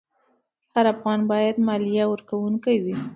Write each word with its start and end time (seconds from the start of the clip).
هر 0.73 0.85
افغان 0.93 1.19
باید 1.31 1.55
مالیه 1.67 2.05
ورکوونکی 2.09 2.77
وي. 2.83 2.95